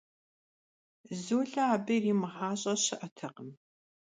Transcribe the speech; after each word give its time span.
Zule 1.23 1.61
abı 1.73 1.93
yirimığaş'e 1.95 2.73
şı'etekhım. 2.83 3.49